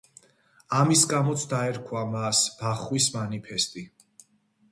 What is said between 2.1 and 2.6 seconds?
მას